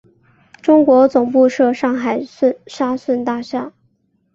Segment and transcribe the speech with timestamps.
[0.63, 2.25] 中国总部设上海
[2.65, 3.71] 沙逊大厦。